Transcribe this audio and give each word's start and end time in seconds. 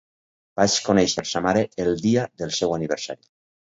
Vaig 0.59 0.77
conéixer 0.87 1.25
sa 1.33 1.43
mare 1.49 1.65
el 1.87 1.95
dia 2.09 2.29
del 2.43 2.59
seu 2.61 2.79
aniversari. 2.83 3.29